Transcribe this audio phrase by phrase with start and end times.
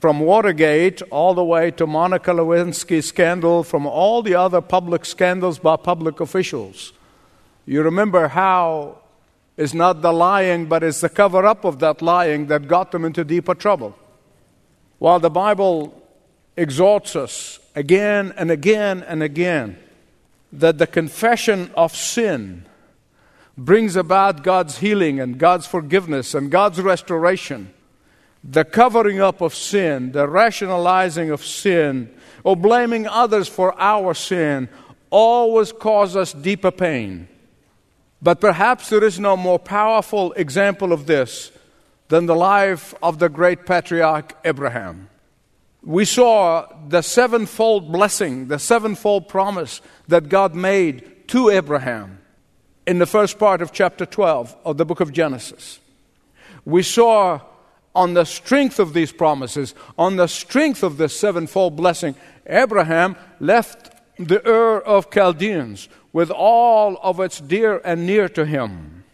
[0.00, 5.58] from Watergate all the way to Monica Lewinsky scandal, from all the other public scandals
[5.58, 6.92] by public officials.
[7.64, 8.98] You remember how
[9.56, 13.04] it's not the lying, but it's the cover up of that lying that got them
[13.04, 13.96] into deeper trouble.
[14.98, 16.02] While the Bible
[16.56, 19.78] exhorts us again and again and again
[20.52, 22.64] that the confession of sin
[23.58, 27.72] brings about God's healing and God's forgiveness and God's restoration.
[28.48, 32.14] The covering up of sin, the rationalizing of sin,
[32.44, 34.68] or blaming others for our sin
[35.10, 37.26] always cause us deeper pain.
[38.22, 41.50] But perhaps there is no more powerful example of this
[42.08, 45.10] than the life of the great patriarch Abraham.
[45.82, 52.20] We saw the sevenfold blessing, the sevenfold promise that God made to Abraham
[52.86, 55.80] in the first part of chapter 12 of the book of Genesis.
[56.64, 57.40] We saw
[57.96, 62.14] on the strength of these promises, on the strength of this sevenfold blessing,
[62.46, 69.04] Abraham left the Ur of Chaldeans with all of its dear and near to him.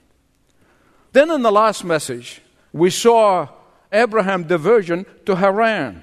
[1.13, 3.49] Then in the last message, we saw
[3.93, 6.03] Abraham diversion to Haran.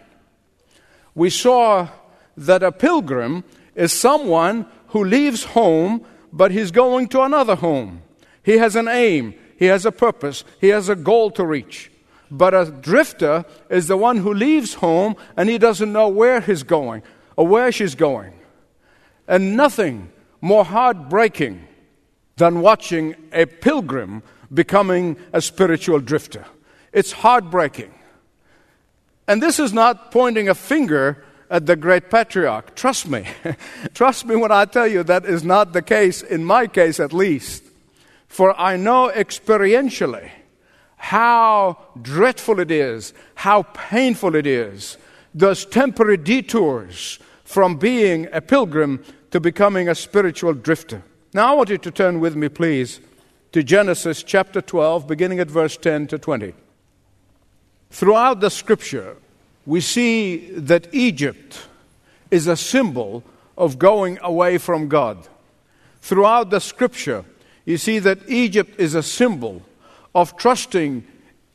[1.13, 1.89] We saw
[2.38, 3.44] that a pilgrim
[3.75, 8.02] is someone who leaves home but he's going to another home.
[8.44, 11.91] He has an aim, he has a purpose, he has a goal to reach.
[12.31, 16.63] But a drifter is the one who leaves home and he doesn't know where he's
[16.63, 17.03] going
[17.35, 18.33] or where she's going.
[19.27, 20.09] And nothing
[20.41, 21.67] more heartbreaking
[22.38, 26.45] than watching a pilgrim becoming a spiritual drifter.
[26.94, 27.94] It's heartbreaking.
[29.27, 32.75] And this is not pointing a finger at the great patriarch.
[32.75, 33.25] Trust me.
[33.94, 37.13] Trust me when I tell you that is not the case, in my case at
[37.13, 37.63] least.
[38.27, 40.31] For I know experientially
[41.00, 44.97] how dreadful it is, how painful it is,
[45.33, 51.02] those temporary detours from being a pilgrim to becoming a spiritual drifter.
[51.33, 53.00] Now, I want you to turn with me, please,
[53.53, 56.53] to Genesis chapter 12, beginning at verse 10 to 20.
[57.91, 59.16] Throughout the scripture,
[59.66, 61.66] we see that Egypt
[62.29, 63.23] is a symbol
[63.57, 65.28] of going away from God.
[66.02, 67.23] Throughout the scripture,
[67.66, 69.63] you see that Egypt is a symbol
[70.16, 71.06] of trusting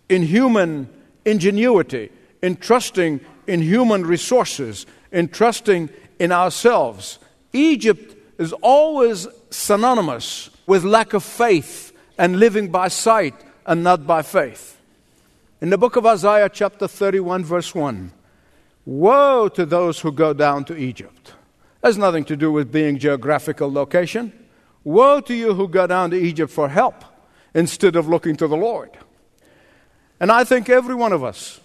[0.09, 0.89] in human
[1.25, 2.11] ingenuity,
[2.43, 7.19] in trusting in human resources, in trusting in ourselves.
[7.53, 13.35] Egypt is always synonymous with lack of faith and living by sight
[13.67, 14.79] and not by faith.
[15.61, 18.13] In the book of Isaiah, chapter 31, verse 1,
[18.85, 21.33] woe to those who go down to Egypt.
[21.83, 24.33] Has nothing to do with being geographical location.
[24.85, 27.05] Woe to you who go down to Egypt for help
[27.55, 28.91] instead of looking to the Lord.
[30.21, 31.61] And I think every one of us,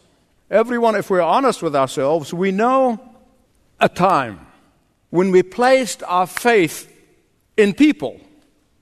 [0.49, 2.99] everyone, if we're honest with ourselves, we know
[3.79, 4.45] a time
[5.09, 6.91] when we placed our faith
[7.57, 8.19] in people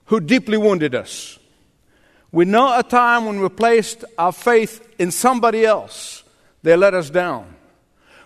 [0.06, 1.38] who deeply wounded us
[2.30, 6.24] we know a time when we placed our faith in somebody else,
[6.62, 7.54] they let us down.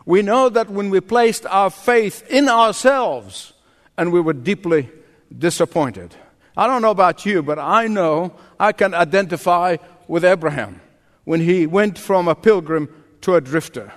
[0.04, 3.52] We know that when we placed our faith in ourselves
[3.96, 4.90] and we were deeply
[5.36, 6.16] disappointed.
[6.56, 9.76] I don't know about you, but I know I can identify
[10.06, 10.80] with Abraham
[11.24, 12.88] when he went from a pilgrim
[13.22, 13.92] to a drifter.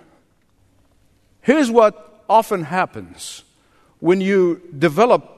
[1.41, 3.43] Here's what often happens
[3.99, 5.31] when you develop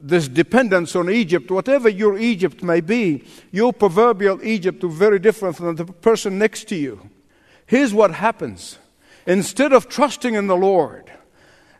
[0.00, 5.56] this dependence on Egypt, whatever your Egypt may be, your proverbial Egypt is very different
[5.56, 7.10] from the person next to you.
[7.66, 8.78] Here's what happens
[9.26, 11.10] instead of trusting in the Lord,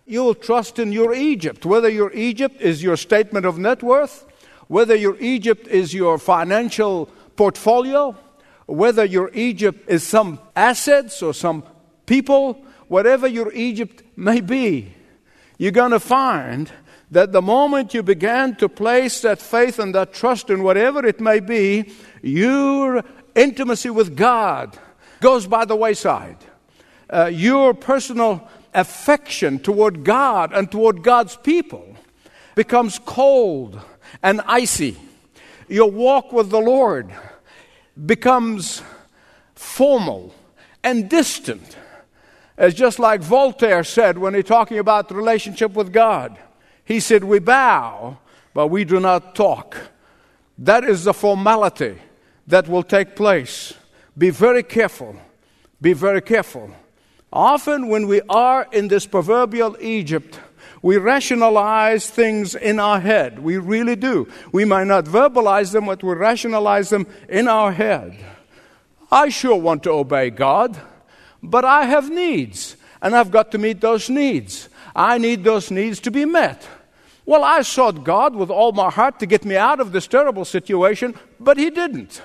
[0.06, 1.64] you'll trust in your Egypt.
[1.64, 4.26] Whether your Egypt is your statement of net worth,
[4.68, 7.06] whether your Egypt is your financial
[7.36, 8.16] portfolio,
[8.66, 11.64] whether your Egypt is some assets or some
[12.06, 14.94] people, whatever your Egypt may be,
[15.56, 16.70] you're going to find
[17.10, 21.20] that the moment you began to place that faith and that trust in whatever it
[21.20, 21.90] may be,
[22.22, 23.02] your
[23.34, 24.78] intimacy with God
[25.20, 26.36] goes by the wayside.
[27.08, 31.96] Uh, your personal affection toward God and toward God's people
[32.54, 33.80] becomes cold
[34.22, 34.96] and icy.
[35.68, 37.10] Your walk with the Lord
[38.06, 38.82] becomes
[39.54, 40.34] formal
[40.82, 41.76] and distant.
[42.56, 46.38] As just like Voltaire said when he talking about the relationship with God.
[46.84, 48.18] He said, We bow,
[48.54, 49.76] but we do not talk.
[50.58, 51.98] That is the formality
[52.46, 53.74] that will take place.
[54.16, 55.16] Be very careful.
[55.80, 56.70] Be very careful.
[57.32, 60.40] Often, when we are in this proverbial Egypt,
[60.82, 63.38] we rationalize things in our head.
[63.38, 64.28] We really do.
[64.52, 68.16] We might not verbalize them, but we rationalize them in our head.
[69.10, 70.78] I sure want to obey God,
[71.42, 72.76] but I have needs.
[73.00, 74.68] and I've got to meet those needs.
[74.94, 76.66] I need those needs to be met.
[77.24, 80.44] Well, I sought God with all my heart to get me out of this terrible
[80.44, 82.22] situation, but He didn't.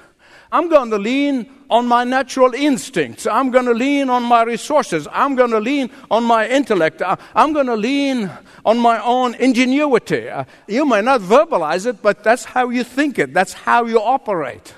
[0.53, 3.25] I'm going to lean on my natural instincts.
[3.25, 5.07] I'm going to lean on my resources.
[5.11, 7.01] I'm going to lean on my intellect.
[7.33, 8.29] I'm going to lean
[8.63, 10.29] on my own ingenuity.
[10.29, 13.33] Uh, you may not verbalize it, but that's how you think it.
[13.33, 14.75] That's how you operate.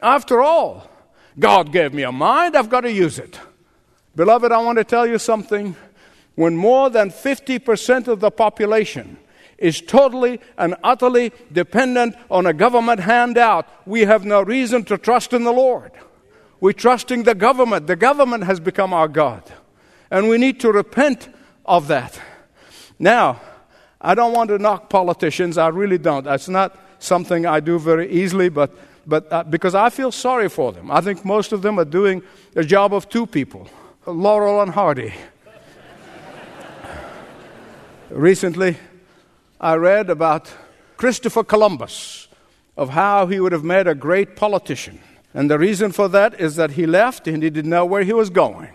[0.00, 0.88] After all,
[1.36, 3.40] God gave me a mind, I've got to use it.
[4.14, 5.74] Beloved, I want to tell you something.
[6.36, 9.16] When more than 50% of the population
[9.58, 15.32] is totally and utterly dependent on a government handout, we have no reason to trust
[15.32, 15.92] in the Lord.
[16.60, 17.86] We're trusting the government.
[17.86, 19.42] The government has become our God.
[20.10, 21.28] And we need to repent
[21.64, 22.18] of that.
[22.98, 23.40] Now,
[24.00, 25.58] I don't want to knock politicians.
[25.58, 26.24] I really don't.
[26.24, 28.74] That's not something I do very easily, but,
[29.06, 30.90] but uh, because I feel sorry for them.
[30.90, 32.22] I think most of them are doing
[32.54, 33.68] a job of two people
[34.06, 35.12] Laurel and Hardy.
[38.10, 38.76] Recently,
[39.60, 40.52] I read about
[40.96, 42.28] Christopher Columbus,
[42.76, 45.00] of how he would have made a great politician.
[45.32, 48.12] And the reason for that is that he left and he didn't know where he
[48.12, 48.68] was going.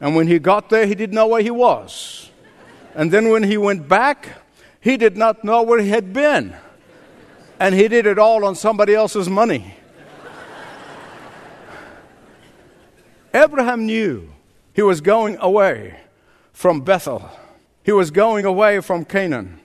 [0.00, 2.30] And when he got there, he didn't know where he was.
[2.94, 4.28] And then when he went back,
[4.80, 6.54] he did not know where he had been.
[7.58, 9.74] And he did it all on somebody else's money.
[13.32, 14.32] Abraham knew
[14.72, 16.00] he was going away
[16.52, 17.30] from Bethel,
[17.82, 19.59] he was going away from Canaan.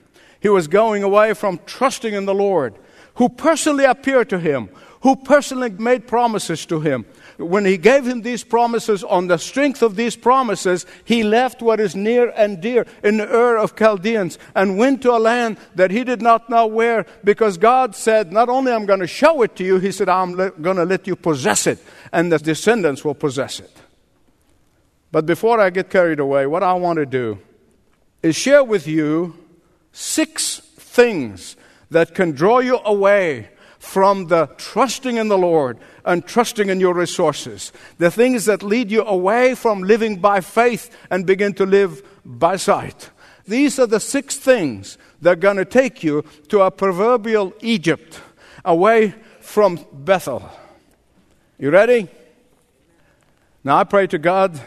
[0.46, 2.76] He was going away from trusting in the Lord,
[3.16, 4.70] who personally appeared to him,
[5.02, 7.06] who personally made promises to him.
[7.38, 11.80] When he gave him these promises, on the strength of these promises, he left what
[11.80, 15.90] is near and dear in the Ur of Chaldeans and went to a land that
[15.90, 19.56] he did not know where because God said, Not only I'm going to show it
[19.56, 21.80] to you, he said, I'm le- going to let you possess it,
[22.14, 23.76] and the descendants will possess it.
[25.12, 27.40] But before I get carried away, what I want to do
[28.22, 29.40] is share with you
[29.96, 31.56] six things
[31.90, 33.50] that can draw you away
[33.80, 37.72] from the trusting in the Lord and trusting in your resources.
[37.98, 42.58] The things that lead you away from living by faith and begin to live by
[42.58, 43.10] sight.
[43.48, 48.20] These are the six things that are going to take you to a proverbial Egypt,
[48.66, 50.50] away from Bethel.
[51.58, 52.10] You ready?
[53.64, 54.60] Now I pray to God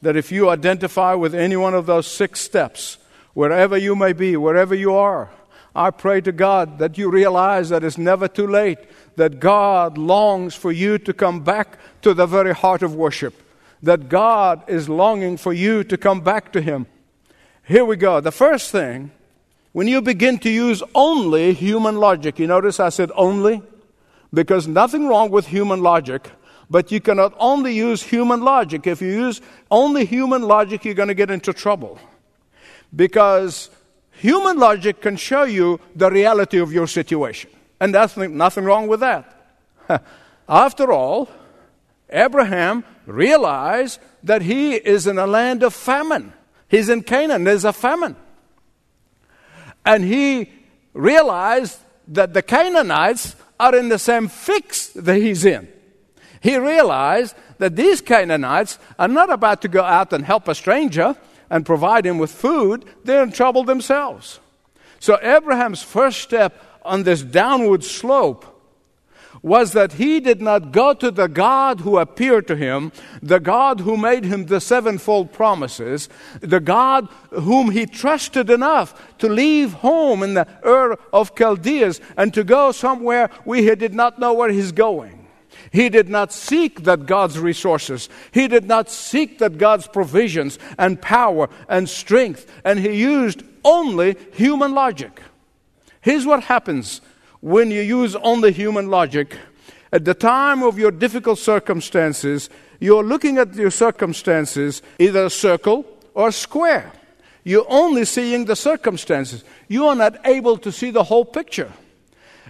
[0.00, 2.96] that if you identify with any one of those six steps,
[3.34, 5.30] wherever you may be, wherever you are,
[5.74, 8.78] I pray to God that you realize that it's never too late,
[9.16, 13.34] that God longs for you to come back to the very heart of worship,
[13.82, 16.86] that God is longing for you to come back to Him.
[17.64, 18.20] Here we go.
[18.20, 19.12] The first thing,
[19.72, 23.62] when you begin to use only human logic, you notice I said only?
[24.34, 26.30] Because nothing wrong with human logic,
[26.68, 28.86] but you cannot only use human logic.
[28.86, 29.40] If you use
[29.70, 31.98] only human logic, you're going to get into trouble
[32.94, 33.70] because
[34.10, 37.50] human logic can show you the reality of your situation.
[37.80, 39.58] And that's nothing wrong with that.
[40.48, 41.28] After all,
[42.10, 46.32] Abraham realized that he is in a land of famine.
[46.68, 48.16] He's in Canaan, there's a famine.
[49.84, 50.52] And he
[50.94, 51.78] realized
[52.08, 55.68] that the Canaanites are in the same fix that he's in.
[56.40, 61.16] He realized that these Canaanites are not about to go out and help a stranger
[61.52, 64.40] and provide him with food, they're in trouble themselves.
[64.98, 68.46] So, Abraham's first step on this downward slope
[69.42, 72.90] was that he did not go to the God who appeared to him,
[73.20, 76.08] the God who made him the sevenfold promises,
[76.40, 82.32] the God whom he trusted enough to leave home in the Ur of Chaldeans and
[82.32, 85.21] to go somewhere where he did not know where he's going.
[85.72, 88.10] He did not seek that God's resources.
[88.30, 92.46] He did not seek that God's provisions and power and strength.
[92.62, 95.22] And he used only human logic.
[96.02, 97.00] Here's what happens
[97.40, 99.38] when you use only human logic.
[99.90, 105.86] At the time of your difficult circumstances, you're looking at your circumstances either a circle
[106.12, 106.92] or a square.
[107.44, 109.42] You're only seeing the circumstances.
[109.68, 111.72] You are not able to see the whole picture.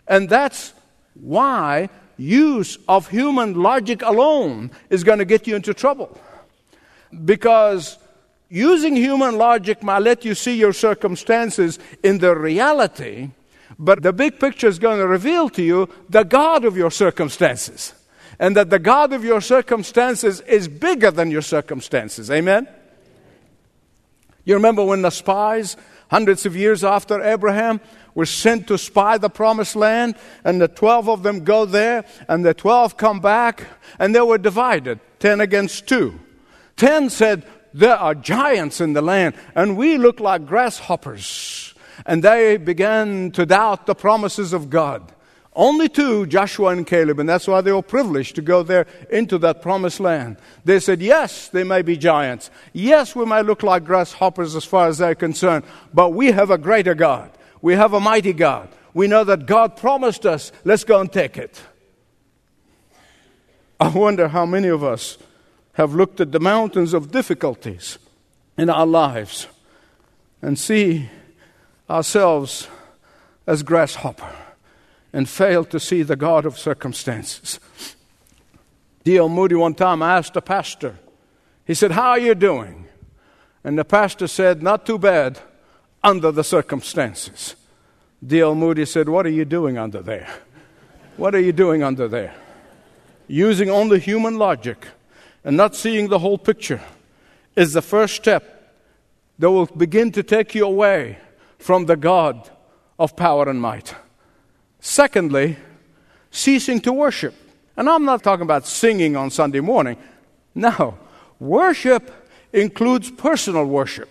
[0.09, 0.75] And that's
[1.15, 6.19] why use of human logic alone is going to get you into trouble.
[7.25, 7.99] Because
[8.49, 13.31] using human logic might let you see your circumstances in the reality,
[13.79, 17.95] but the big picture is going to reveal to you the God of your circumstances.
[18.39, 22.31] And that the God of your circumstances is bigger than your circumstances.
[22.31, 22.67] Amen?
[24.45, 25.77] You remember when the spies,
[26.13, 27.81] hundreds of years after Abraham,
[28.15, 30.15] were sent to spy the promised land,
[30.45, 33.67] and the 12 of them go there, and the 12 come back,
[33.99, 36.21] and they were divided 10 against 2.
[36.77, 41.73] 10 said, There are giants in the land, and we look like grasshoppers.
[42.05, 45.13] And they began to doubt the promises of God.
[45.55, 49.37] Only two, Joshua and Caleb, and that's why they were privileged to go there into
[49.39, 50.39] that promised land.
[50.65, 52.51] They said, Yes, they may be giants.
[52.73, 56.57] Yes, we may look like grasshoppers as far as they're concerned, but we have a
[56.57, 57.31] greater God.
[57.61, 58.71] We have a mighty God.
[58.95, 60.53] We know that God promised us.
[60.65, 61.61] Let's go and take it.
[63.79, 65.19] I wonder how many of us
[65.75, 67.99] have looked at the mountains of difficulties
[68.57, 69.49] in our lives
[70.41, 71.11] and see
[71.91, 72.69] ourselves
[73.47, 74.42] as grasshopper
[75.13, 77.61] and fail to see the God of circumstances.
[79.05, 79.29] D.L.
[79.29, 80.99] Moody one time asked a pastor,
[81.67, 82.87] he said, How are you doing?
[83.65, 85.41] And the pastor said, Not too bad
[86.03, 87.57] under the circumstances.
[88.25, 88.55] D.L.
[88.55, 90.29] Moody said, What are you doing under there?
[91.17, 92.35] What are you doing under there?
[93.29, 94.87] Using only human logic
[95.45, 96.81] and not seeing the whole picture
[97.57, 98.75] is the first step
[99.39, 101.19] that will begin to take you away
[101.59, 102.51] from the God
[102.99, 103.95] of power and might.
[104.85, 105.57] Secondly,
[106.33, 107.35] ceasing to worship.
[107.77, 109.97] And I'm not talking about singing on Sunday morning.
[110.57, 110.99] No,
[111.39, 112.11] worship
[112.53, 114.11] includes personal worship.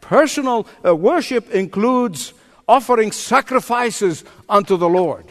[0.00, 2.32] Personal uh, worship includes
[2.68, 5.26] offering sacrifices unto the Lord.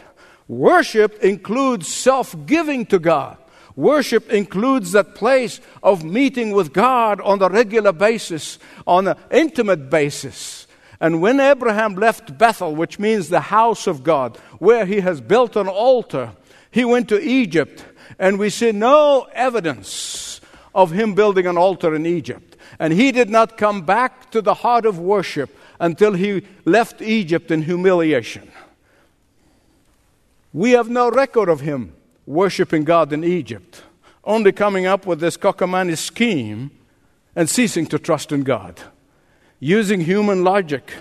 [0.48, 3.38] Worship includes self giving to God.
[3.76, 9.88] Worship includes that place of meeting with God on a regular basis, on an intimate
[9.88, 10.63] basis.
[11.04, 15.54] And when Abraham left Bethel, which means the house of God, where he has built
[15.54, 16.30] an altar,
[16.70, 17.84] he went to Egypt,
[18.18, 20.40] and we see no evidence
[20.74, 22.56] of him building an altar in Egypt.
[22.78, 27.50] And he did not come back to the heart of worship until he left Egypt
[27.50, 28.50] in humiliation.
[30.54, 31.92] We have no record of him
[32.24, 33.82] worshiping God in Egypt,
[34.24, 36.70] only coming up with this cockamamie scheme
[37.36, 38.80] and ceasing to trust in God
[39.60, 40.92] using human logic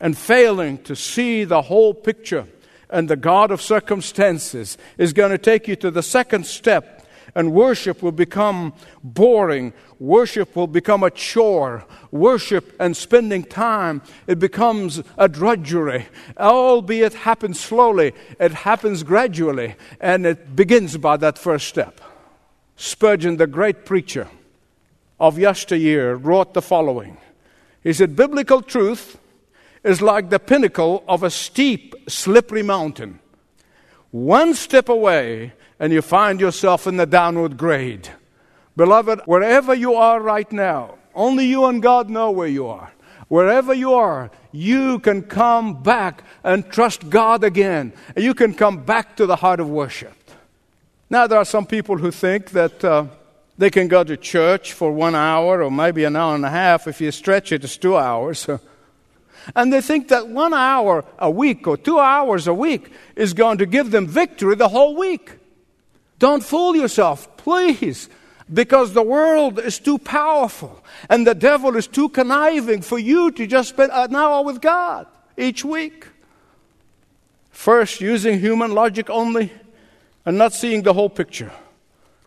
[0.00, 2.46] and failing to see the whole picture
[2.92, 7.52] and the God of circumstances is going to take you to the second step, and
[7.52, 9.72] worship will become boring.
[9.98, 11.86] Worship will become a chore.
[12.10, 16.06] Worship and spending time, it becomes a drudgery.
[16.36, 22.02] Albeit happens slowly, it happens gradually, and it begins by that first step.
[22.76, 24.28] Spurgeon, the great preacher
[25.18, 27.16] of yesteryear, wrote the following
[27.82, 29.18] he said, Biblical truth
[29.82, 33.18] is like the pinnacle of a steep, slippery mountain.
[34.10, 38.08] One step away, and you find yourself in the downward grade.
[38.76, 42.92] Beloved, wherever you are right now, only you and God know where you are.
[43.28, 47.92] Wherever you are, you can come back and trust God again.
[48.14, 50.12] And You can come back to the heart of worship.
[51.08, 52.84] Now, there are some people who think that.
[52.84, 53.06] Uh,
[53.58, 56.88] they can go to church for one hour or maybe an hour and a half.
[56.88, 58.48] If you stretch it, it's two hours.
[59.56, 63.58] And they think that one hour a week or two hours a week is going
[63.58, 65.32] to give them victory the whole week.
[66.18, 68.08] Don't fool yourself, please,
[68.52, 73.46] because the world is too powerful and the devil is too conniving for you to
[73.46, 75.06] just spend an hour with God
[75.36, 76.06] each week.
[77.50, 79.52] First, using human logic only
[80.24, 81.50] and not seeing the whole picture.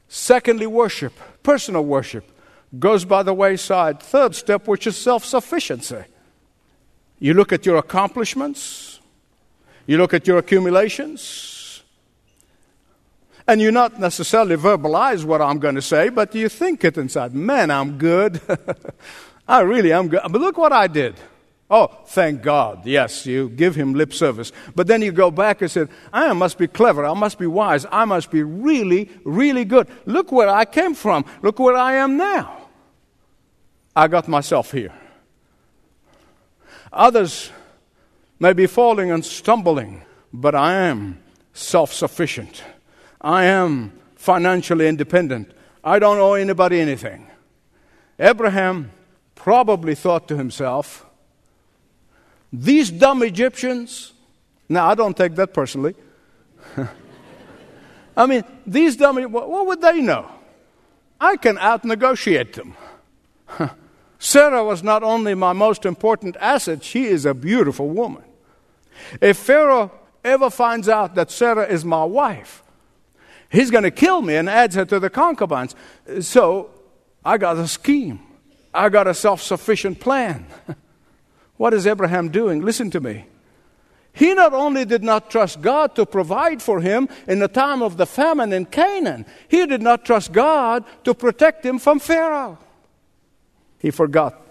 [0.07, 2.31] Secondly, worship, personal worship,
[2.79, 3.99] goes by the wayside.
[4.01, 6.03] Third step, which is self sufficiency.
[7.19, 8.99] You look at your accomplishments,
[9.85, 11.83] you look at your accumulations,
[13.47, 17.33] and you not necessarily verbalize what I'm going to say, but you think it inside.
[17.33, 18.41] Man, I'm good.
[19.47, 20.21] I really am good.
[20.23, 21.15] But look what I did.
[21.69, 22.85] Oh, thank God.
[22.85, 24.51] Yes, you give him lip service.
[24.75, 27.05] But then you go back and say, I must be clever.
[27.05, 27.87] I must be wise.
[27.91, 29.87] I must be really, really good.
[30.05, 31.25] Look where I came from.
[31.41, 32.69] Look where I am now.
[33.95, 34.93] I got myself here.
[36.93, 37.51] Others
[38.39, 41.19] may be falling and stumbling, but I am
[41.53, 42.63] self sufficient.
[43.21, 45.51] I am financially independent.
[45.83, 47.27] I don't owe anybody anything.
[48.19, 48.91] Abraham
[49.33, 51.04] probably thought to himself,
[52.61, 54.13] these dumb Egyptians,
[54.69, 55.95] now I don't take that personally.
[58.17, 60.29] I mean, these dumb, what, would they know?
[61.19, 62.75] I can out negotiate them.
[64.19, 68.23] Sarah was not only my most important asset, she is a beautiful woman.
[69.21, 69.91] If Pharaoh
[70.23, 72.63] ever finds out that Sarah is my wife,
[73.49, 75.75] he's going to kill me and adds her to the concubines.
[76.21, 76.71] So
[77.23, 78.19] I got a scheme,
[78.73, 80.47] I got a self sufficient plan.
[81.57, 82.61] What is Abraham doing?
[82.61, 83.25] Listen to me.
[84.15, 87.97] He not only did not trust God to provide for him in the time of
[87.97, 92.57] the famine in Canaan, he did not trust God to protect him from Pharaoh.
[93.77, 94.41] he forgot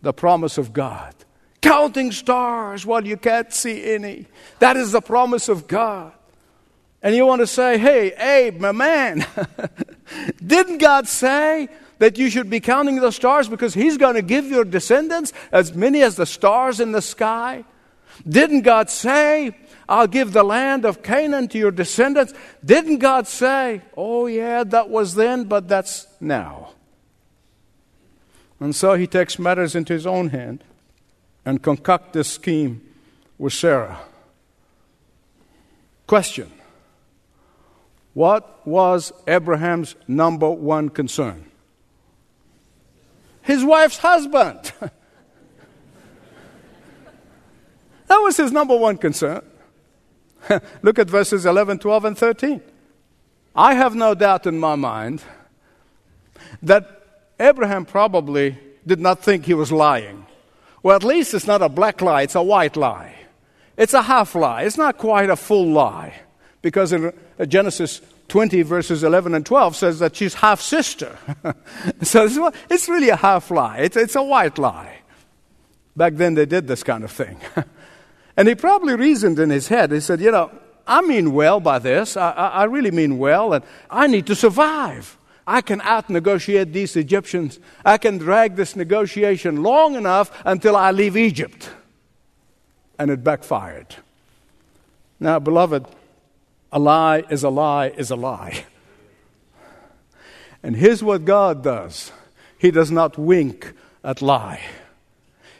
[0.00, 1.14] the promise of God.
[1.60, 4.26] Counting stars while you can't see any.
[4.58, 6.12] That is the promise of God.
[7.02, 9.26] And you want to say, hey, Abe, my man,
[10.46, 11.68] didn't God say
[12.00, 15.74] that you should be counting the stars because He's going to give your descendants as
[15.74, 17.64] many as the stars in the sky?
[18.28, 19.56] Didn't God say,
[19.88, 22.32] I'll give the land of Canaan to your descendants?
[22.64, 26.72] Didn't God say, oh, yeah, that was then, but that's now?
[28.58, 30.64] And so he takes matters into his own hand
[31.44, 32.82] and concoct this scheme
[33.38, 34.00] with Sarah.
[36.06, 36.50] Question
[38.14, 41.49] What was Abraham's number one concern?
[43.50, 44.70] His wife's husband.
[48.06, 49.42] that was his number one concern.
[50.82, 52.60] Look at verses 11, 12, and 13.
[53.56, 55.24] I have no doubt in my mind
[56.62, 60.26] that Abraham probably did not think he was lying.
[60.84, 63.16] Well, at least it's not a black lie, it's a white lie.
[63.76, 64.62] It's a half lie.
[64.62, 66.14] It's not quite a full lie.
[66.62, 67.12] Because in
[67.48, 71.18] Genesis 20, verses 11 and 12 says that she's half sister.
[72.02, 73.78] so it's really a half lie.
[73.78, 75.00] It's, it's a white lie.
[75.96, 77.38] Back then they did this kind of thing.
[78.36, 79.90] and he probably reasoned in his head.
[79.90, 80.50] He said, You know,
[80.86, 82.16] I mean well by this.
[82.16, 85.18] I, I, I really mean well, and I need to survive.
[85.46, 87.58] I can out negotiate these Egyptians.
[87.84, 91.68] I can drag this negotiation long enough until I leave Egypt.
[92.96, 93.96] And it backfired.
[95.18, 95.86] Now, beloved,
[96.72, 98.64] a lie is a lie is a lie.
[100.62, 102.12] And here's what God does
[102.58, 103.72] He does not wink
[104.04, 104.60] at lie.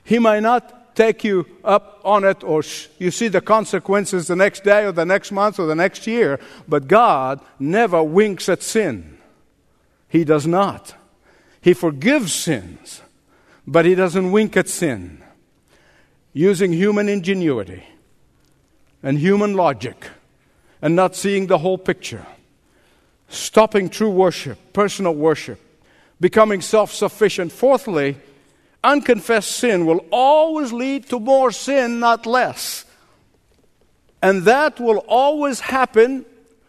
[0.04, 4.36] He might not take you up on it or sh- you see the consequences the
[4.36, 6.38] next day or the next month or the next year,
[6.68, 9.18] but God never winks at sin.
[10.08, 10.94] He does not.
[11.60, 13.02] He forgives sins,
[13.66, 15.22] but he doesn't wink at sin.
[16.32, 17.84] Using human ingenuity
[19.02, 20.08] and human logic
[20.82, 22.26] and not seeing the whole picture.
[23.28, 25.60] Stopping true worship, personal worship,
[26.20, 27.52] becoming self sufficient.
[27.52, 28.16] Fourthly,
[28.82, 32.84] unconfessed sin will always lead to more sin, not less.
[34.22, 36.26] And that will always happen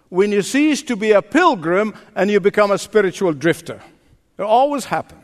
[0.09, 3.81] when you cease to be a pilgrim and you become a spiritual drifter.
[4.37, 5.21] It always happens.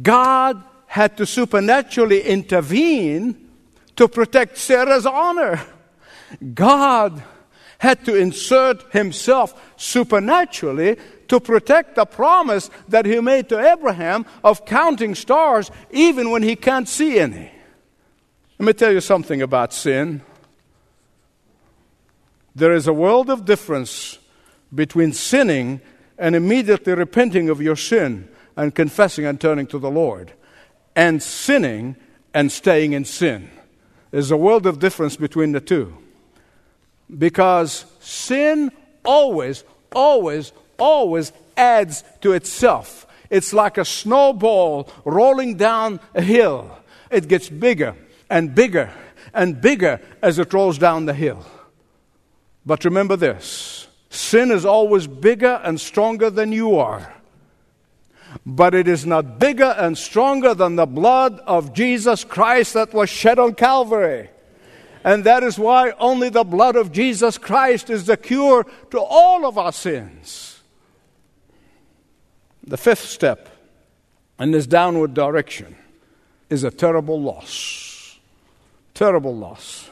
[0.00, 3.48] God had to supernaturally intervene
[3.96, 5.60] to protect Sarah's honor.
[6.54, 7.22] God
[7.78, 10.96] had to insert himself supernaturally
[11.28, 16.56] to protect the promise that he made to Abraham of counting stars even when he
[16.56, 17.50] can't see any.
[18.58, 20.22] Let me tell you something about sin.
[22.54, 24.18] There is a world of difference
[24.72, 25.80] between sinning
[26.18, 30.32] and immediately repenting of your sin and confessing and turning to the Lord,
[30.94, 31.96] and sinning
[32.32, 33.50] and staying in sin.
[34.12, 35.96] There's a world of difference between the two.
[37.08, 38.70] Because sin
[39.04, 39.64] always,
[39.94, 43.06] always, always adds to itself.
[43.30, 46.78] It's like a snowball rolling down a hill.
[47.10, 47.96] It gets bigger
[48.30, 48.92] and bigger
[49.32, 51.44] and bigger as it rolls down the hill.
[52.66, 57.12] But remember this sin is always bigger and stronger than you are.
[58.46, 63.08] But it is not bigger and stronger than the blood of Jesus Christ that was
[63.10, 64.30] shed on Calvary.
[65.04, 69.44] And that is why only the blood of Jesus Christ is the cure to all
[69.44, 70.62] of our sins.
[72.66, 73.50] The fifth step
[74.40, 75.76] in this downward direction
[76.48, 78.18] is a terrible loss.
[78.94, 79.90] Terrible loss.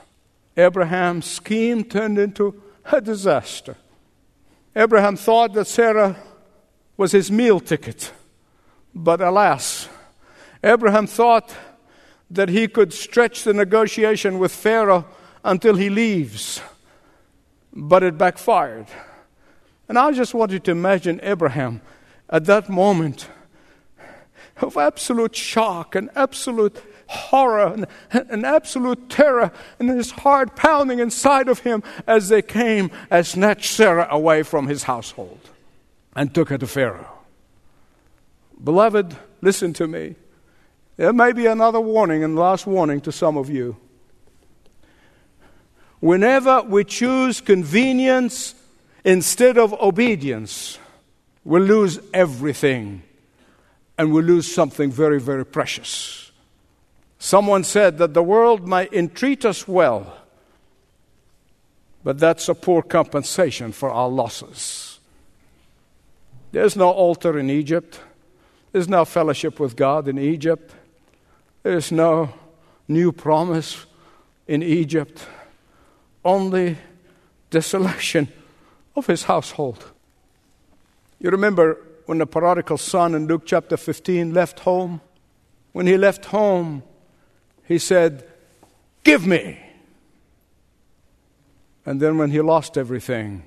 [0.57, 3.77] Abraham's scheme turned into a disaster.
[4.75, 6.17] Abraham thought that Sarah
[6.97, 8.13] was his meal ticket,
[8.95, 9.89] but alas,
[10.65, 11.55] Abraham thought
[12.33, 15.05] that he could stretch the negotiation with Pharaoh
[15.45, 16.63] until he leaves,
[17.73, 18.87] but it backfired.
[19.89, 21.83] And I just want you to imagine Abraham
[22.31, 23.29] at that moment
[24.63, 27.87] of absolute shock and absolute horror and,
[28.31, 33.71] and absolute terror and his heart pounding inside of him as they came and snatched
[33.75, 35.41] Sarah away from his household
[36.17, 37.11] and took her to Pharaoh.
[38.63, 40.15] Beloved, listen to me.
[40.97, 43.77] There may be another warning and last warning to some of you.
[46.01, 48.55] Whenever we choose convenience
[49.05, 50.79] instead of obedience,
[51.45, 53.03] we lose everything
[53.97, 56.31] and we lose something very, very precious.
[57.19, 60.17] Someone said that the world might entreat us well,
[62.03, 64.99] but that's a poor compensation for our losses.
[66.51, 68.01] There's no altar in Egypt.
[68.73, 70.75] There's no fellowship with God in Egypt.
[71.63, 72.33] There's no
[72.89, 73.87] new promise
[74.47, 75.27] in Egypt.
[76.25, 76.79] Only
[77.51, 78.29] desolation
[78.97, 79.85] of his household.
[81.21, 85.01] You remember when the prodigal son in Luke chapter 15 left home?
[85.73, 86.83] When he left home,
[87.65, 88.27] he said,
[89.05, 89.59] Give me.
[91.87, 93.45] And then when he lost everything,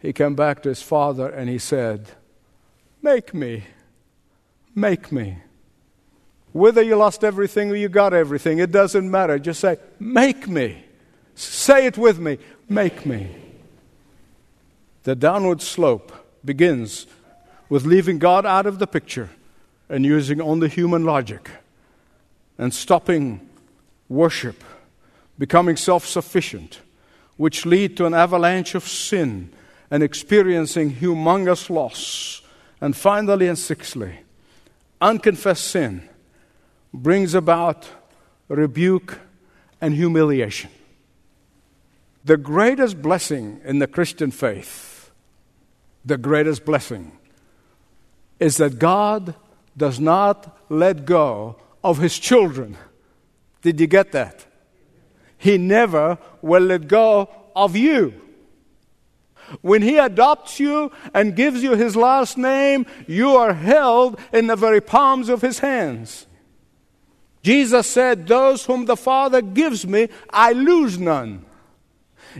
[0.00, 2.10] he came back to his father and he said,
[3.02, 3.64] Make me.
[4.74, 5.38] Make me.
[6.52, 9.38] Whether you lost everything or you got everything, it doesn't matter.
[9.38, 10.84] Just say, Make me.
[11.34, 12.38] Say it with me.
[12.68, 13.34] Make me.
[15.04, 16.12] The downward slope
[16.44, 17.06] begins
[17.68, 19.30] with leaving God out of the picture
[19.88, 21.50] and using only human logic
[22.58, 23.48] and stopping
[24.08, 24.62] worship,
[25.38, 26.80] becoming self sufficient,
[27.38, 29.50] which lead to an avalanche of sin
[29.90, 32.42] and experiencing humongous loss.
[32.80, 34.20] And finally, and sixthly,
[35.00, 36.08] unconfessed sin
[36.92, 37.88] brings about
[38.48, 39.18] rebuke
[39.80, 40.70] and humiliation.
[42.24, 45.10] The greatest blessing in the Christian faith,
[46.04, 47.12] the greatest blessing,
[48.38, 49.34] is that God
[49.76, 52.76] does not let go of his children.
[53.62, 54.46] Did you get that?
[55.38, 58.14] He never will let go of you.
[59.60, 64.56] When he adopts you and gives you his last name, you are held in the
[64.56, 66.26] very palms of his hands.
[67.42, 71.44] Jesus said, Those whom the Father gives me, I lose none.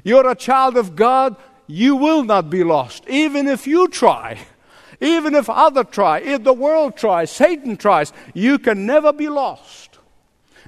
[0.04, 1.36] You're a child of God,
[1.66, 4.38] you will not be lost, even if you try.
[5.00, 9.98] Even if other try, if the world tries, Satan tries, you can never be lost.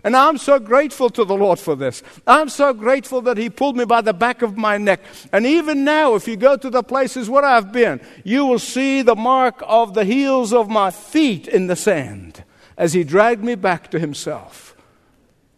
[0.02, 2.02] And I'm so grateful to the Lord for this.
[2.26, 5.00] I'm so grateful that He pulled me by the back of my neck.
[5.32, 9.02] And even now, if you go to the places where I've been, you will see
[9.02, 12.44] the mark of the heels of my feet in the sand
[12.76, 14.76] as He dragged me back to Himself.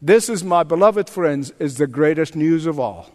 [0.02, 3.10] This is, my beloved friends, is the greatest news of all.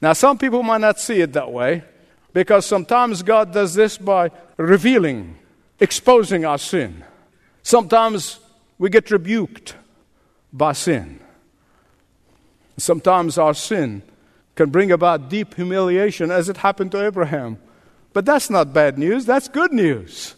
[0.00, 1.84] Now, some people might not see it that way.
[2.32, 5.36] Because sometimes God does this by revealing,
[5.80, 7.04] exposing our sin.
[7.62, 8.40] Sometimes
[8.78, 9.76] we get rebuked
[10.52, 11.20] by sin.
[12.78, 14.02] Sometimes our sin
[14.54, 17.58] can bring about deep humiliation, as it happened to Abraham.
[18.12, 20.34] But that's not bad news, that's good news.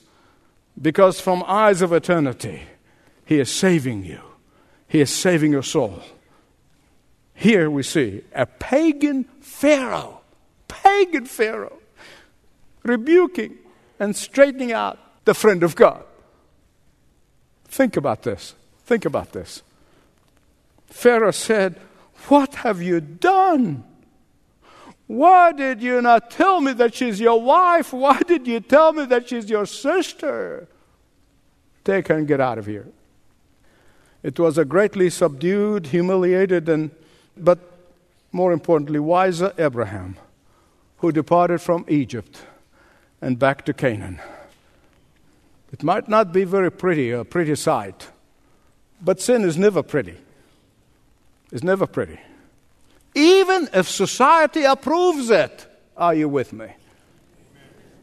[0.80, 2.62] Because from eyes of eternity,
[3.24, 4.20] He is saving you,
[4.88, 6.02] He is saving your soul.
[7.34, 10.20] Here we see a pagan Pharaoh,
[10.68, 11.78] pagan Pharaoh,
[12.84, 13.58] rebuking
[13.98, 16.04] and straightening out the friend of God.
[17.64, 18.54] Think about this.
[18.84, 19.62] Think about this.
[20.86, 21.80] Pharaoh said,
[22.28, 23.82] What have you done?
[25.06, 27.92] Why did you not tell me that she's your wife?
[27.92, 30.68] Why did you tell me that she's your sister?
[31.84, 32.86] Take her and get out of here.
[34.24, 36.90] It was a greatly subdued, humiliated, and
[37.36, 37.58] but
[38.32, 40.16] more importantly, wiser Abraham
[40.98, 42.42] who departed from Egypt
[43.20, 44.18] and back to Canaan.
[45.70, 48.08] It might not be very pretty, a pretty sight,
[49.02, 50.16] but sin is never pretty.
[51.52, 52.18] It's never pretty.
[53.14, 56.68] Even if society approves it, are you with me?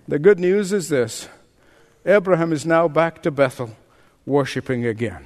[0.07, 1.27] The good news is this
[2.05, 3.75] Abraham is now back to Bethel,
[4.25, 5.25] worshiping again.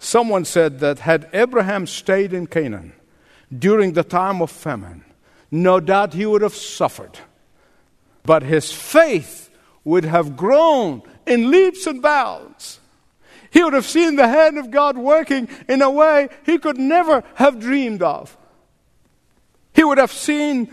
[0.00, 2.94] Someone said that had Abraham stayed in Canaan
[3.56, 5.04] during the time of famine,
[5.52, 7.20] no doubt he would have suffered
[8.24, 9.50] but his faith
[9.84, 12.80] would have grown in leaps and bounds.
[13.50, 17.24] He would have seen the hand of God working in a way he could never
[17.34, 18.36] have dreamed of.
[19.72, 20.72] He would have seen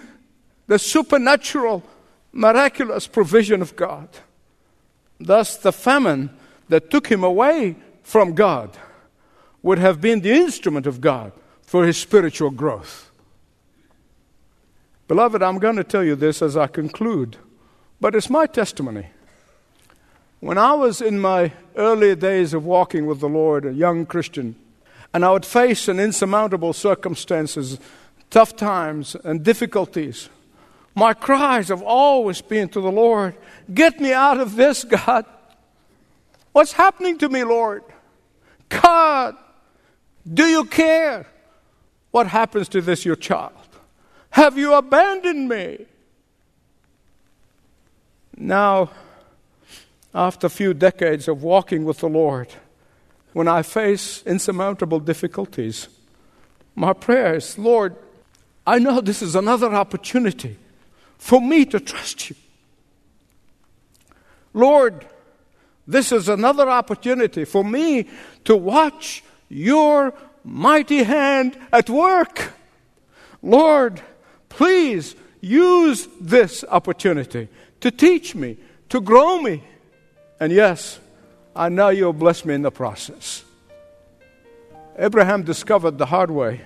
[0.68, 1.84] the supernatural,
[2.32, 4.10] miraculous provision of God.
[5.20, 6.30] Thus, the famine
[6.70, 8.78] that took him away from God
[9.62, 13.12] would have been the instrument of God for his spiritual growth.
[15.08, 17.38] Beloved, I'm going to tell you this as I conclude,
[18.00, 19.08] but it's my testimony.
[20.40, 24.56] When I was in my early days of walking with the Lord, a young Christian,
[25.14, 27.80] and I would face an insurmountable circumstances,
[28.30, 30.30] tough times, and difficulties,
[30.94, 33.36] my cries have always been to the Lord
[33.74, 35.26] Get me out of this, God.
[36.54, 37.84] What's happening to me, Lord?
[38.70, 39.36] God,
[40.34, 41.26] do you care
[42.12, 43.54] what happens to this, your child?
[44.32, 45.86] Have you abandoned me?
[48.36, 48.92] Now,
[50.14, 52.54] after a few decades of walking with the Lord,
[53.34, 55.88] when I face insurmountable difficulties,
[56.76, 57.96] my prayer is Lord,
[58.66, 60.58] I know this is another opportunity
[61.18, 62.36] for me to trust you.
[64.54, 65.06] Lord,
[65.88, 68.08] This is another opportunity for me
[68.44, 72.54] to watch your mighty hand at work.
[73.42, 74.02] Lord,
[74.50, 77.50] please use this opportunity
[77.82, 78.58] to teach me,
[78.90, 79.64] to grow me.
[80.40, 81.00] And yes,
[81.56, 83.44] I know you'll bless me in the process.
[84.98, 86.62] Abraham discovered the hard way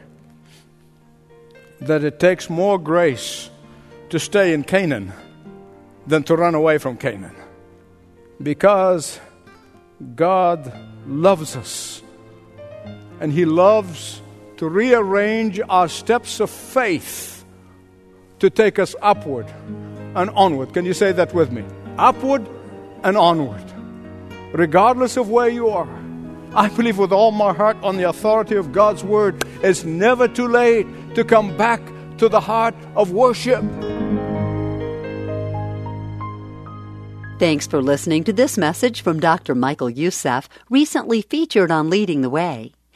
[1.81, 3.49] that it takes more grace
[4.09, 5.11] to stay in Canaan
[6.07, 7.35] than to run away from Canaan.
[8.41, 9.19] Because
[10.15, 10.71] God
[11.05, 12.01] loves us
[13.21, 14.19] and He loves
[14.57, 17.45] to rearrange our steps of faith
[18.39, 19.45] to take us upward
[20.15, 20.73] and onward.
[20.73, 21.63] Can you say that with me?
[21.97, 22.49] Upward
[23.03, 23.63] and onward.
[24.53, 25.87] Regardless of where you are,
[26.55, 30.47] I believe with all my heart on the authority of God's Word, it's never too
[30.47, 31.81] late to come back
[32.17, 33.63] to the heart of worship.
[37.37, 39.53] Thanks for listening to this message from Dr.
[39.53, 42.73] Michael Youssef, recently featured on Leading the Way.